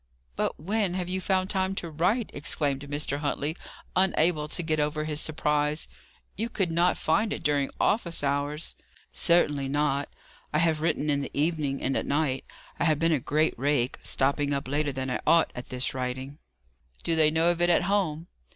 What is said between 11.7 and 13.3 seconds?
and at night. I have been a